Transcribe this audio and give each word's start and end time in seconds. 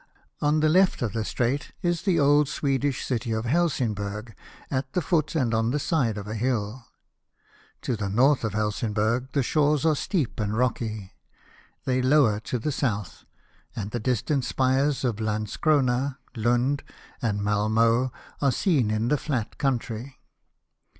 On 0.41 0.61
the 0.61 0.67
left 0.67 1.03
of 1.03 1.13
the 1.13 1.23
strait 1.23 1.73
is 1.83 2.01
the 2.01 2.19
old 2.19 2.49
Swedish 2.49 3.05
city 3.05 3.31
of 3.31 3.45
Helsingburg, 3.45 4.33
at 4.71 4.93
the 4.93 4.99
foot, 5.01 5.35
and 5.35 5.53
on 5.53 5.69
the 5.69 5.77
side 5.77 6.17
of 6.17 6.27
a 6.27 6.33
hill. 6.33 6.87
To 7.83 7.95
the 7.95 8.09
north 8.09 8.43
of 8.43 8.53
Helsingburg 8.53 9.31
the 9.33 9.43
shores 9.43 9.85
are 9.85 9.95
steep 9.95 10.39
and 10.39 10.57
rocky: 10.57 11.13
they 11.85 12.01
lower 12.01 12.39
to 12.39 12.57
the 12.57 12.71
south, 12.71 13.25
COPENHAGEN. 13.75 13.91
221 13.91 13.91
and 13.91 13.91
the 13.91 13.99
distant 13.99 14.43
spires 14.43 15.03
of 15.03 15.17
Landscrona, 15.19 16.17
Lund., 16.35 16.83
and 17.21 17.43
Mai 17.43 17.67
moe, 17.67 18.11
are 18.41 18.51
seen 18.51 18.89
in 18.89 19.09
the 19.09 19.17
flat 19.17 19.59
country. 19.59 20.17